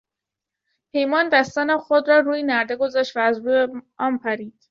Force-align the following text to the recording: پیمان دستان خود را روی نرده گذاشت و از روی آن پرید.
پیمان 0.91 1.29
دستان 1.29 1.77
خود 1.77 2.09
را 2.09 2.19
روی 2.19 2.43
نرده 2.43 2.75
گذاشت 2.75 3.17
و 3.17 3.19
از 3.19 3.37
روی 3.39 3.67
آن 3.97 4.17
پرید. 4.17 4.53